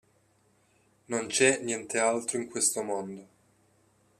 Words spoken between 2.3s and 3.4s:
in questo mondo.